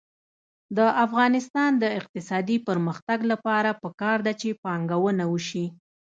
[0.77, 5.65] د افغانستان د اقتصادي پرمختګ لپاره پکار ده چې پانګونه وشي.